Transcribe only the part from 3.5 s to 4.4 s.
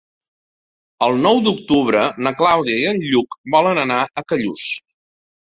volen anar a